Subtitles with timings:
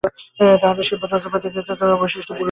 [0.61, 2.39] তাঁহাদের শিল্পচর্চা ও প্রাত্যহিক আচরণের মধ্যেও ঐ বৈশিষ্ট্য লক্ষণীয়।